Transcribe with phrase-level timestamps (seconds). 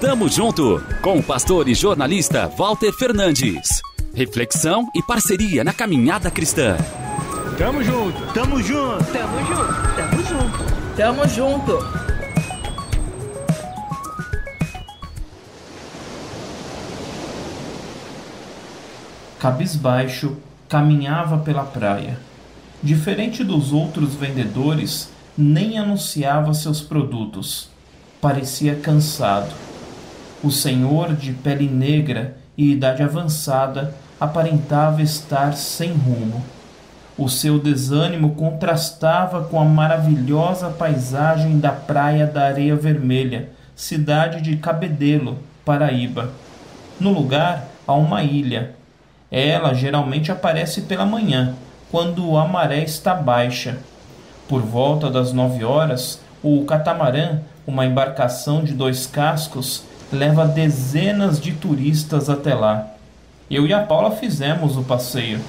[0.00, 3.82] Tamo junto com o pastor e jornalista Walter Fernandes.
[4.14, 6.74] Reflexão e parceria na caminhada cristã.
[7.58, 11.78] Tamo junto, tamo junto, tamo junto, tamo junto, tamo junto.
[19.38, 22.18] Cabisbaixo, caminhava pela praia.
[22.82, 27.68] Diferente dos outros vendedores, nem anunciava seus produtos.
[28.18, 29.69] Parecia cansado.
[30.42, 36.42] O senhor, de pele negra e idade avançada, aparentava estar sem rumo.
[37.16, 44.56] O seu desânimo contrastava com a maravilhosa paisagem da praia da Areia Vermelha, cidade de
[44.56, 46.30] Cabedelo, Paraíba.
[46.98, 48.74] No lugar há uma ilha.
[49.30, 51.54] Ela geralmente aparece pela manhã,
[51.90, 53.78] quando a maré está baixa.
[54.48, 61.52] Por volta das nove horas, o catamarã, uma embarcação de dois cascos, leva dezenas de
[61.52, 62.86] turistas até lá.
[63.50, 65.40] Eu e a Paula fizemos o passeio.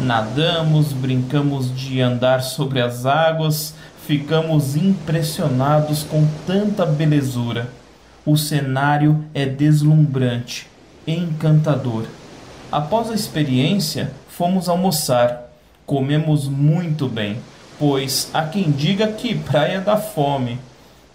[0.00, 3.74] Nadamos, brincamos de andar sobre as águas,
[4.06, 7.70] ficamos impressionados com tanta belezura.
[8.26, 10.66] O cenário é deslumbrante,
[11.06, 12.04] encantador.
[12.72, 15.52] Após a experiência, fomos almoçar.
[15.86, 17.36] Comemos muito bem,
[17.78, 20.58] pois há quem diga que praia dá fome.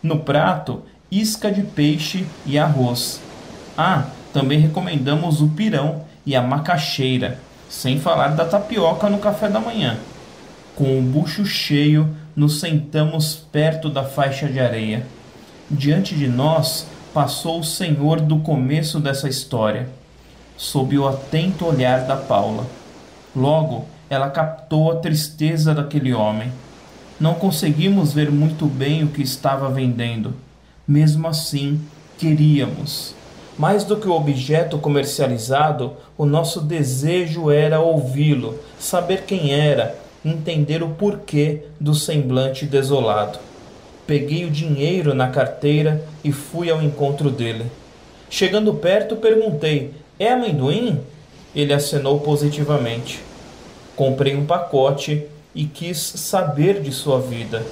[0.02, 3.20] No prato, isca de peixe e arroz.
[3.78, 9.60] Ah, também recomendamos o pirão e a macaxeira, sem falar da tapioca no café da
[9.60, 9.98] manhã.
[10.76, 15.06] Com o bucho cheio, nos sentamos perto da faixa de areia.
[15.70, 19.90] Diante de nós passou o senhor do começo dessa história,
[20.56, 22.66] sob o atento olhar da Paula.
[23.36, 26.52] Logo, ela captou a tristeza daquele homem.
[27.20, 30.34] Não conseguimos ver muito bem o que estava vendendo.
[30.90, 31.80] Mesmo assim,
[32.18, 33.14] queríamos.
[33.56, 39.96] Mais do que o objeto comercializado, o nosso desejo era ouvi-lo, saber quem era,
[40.26, 43.38] entender o porquê do semblante desolado.
[44.08, 47.68] Peguei o dinheiro na carteira e fui ao encontro dele.
[48.28, 51.02] Chegando perto, perguntei: É amendoim?
[51.56, 53.22] Ele acenou positivamente.
[53.96, 55.24] Comprei um pacote
[55.54, 57.64] e quis saber de sua vida.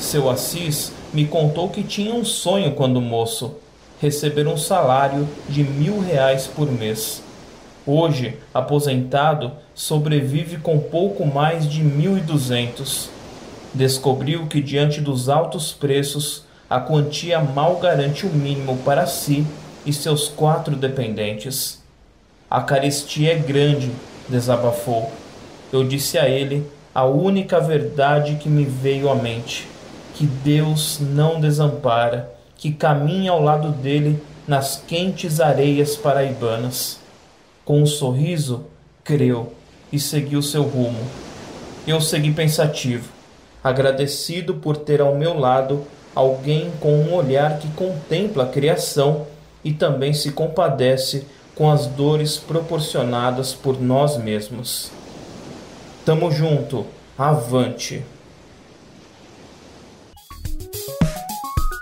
[0.00, 3.56] Seu Assis me contou que tinha um sonho quando moço,
[4.00, 7.22] receber um salário de mil reais por mês.
[7.86, 13.08] Hoje, aposentado, sobrevive com pouco mais de mil e duzentos.
[13.72, 19.46] Descobriu que diante dos altos preços, a quantia mal garante o mínimo para si
[19.86, 21.80] e seus quatro dependentes.
[22.50, 23.90] A carestia é grande,
[24.28, 25.10] desabafou
[25.72, 29.68] eu disse a ele a única verdade que me veio à mente:
[30.20, 37.00] que Deus não desampara, que caminha ao lado dele nas quentes areias paraibanas.
[37.64, 38.66] Com um sorriso,
[39.02, 39.54] creu
[39.90, 41.00] e seguiu seu rumo.
[41.86, 43.08] Eu segui pensativo,
[43.64, 49.26] agradecido por ter ao meu lado alguém com um olhar que contempla a criação
[49.64, 54.90] e também se compadece com as dores proporcionadas por nós mesmos.
[56.04, 56.84] Tamo junto.
[57.16, 58.04] Avante.